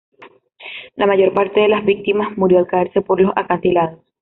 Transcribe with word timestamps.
La 0.95 1.05
mayor 1.05 1.31
parte 1.31 1.59
de 1.59 1.67
las 1.67 1.85
víctimas 1.85 2.35
murió 2.35 2.57
al 2.57 2.65
caerse 2.65 3.01
por 3.01 3.21
los 3.21 3.33
acantilados. 3.35 3.99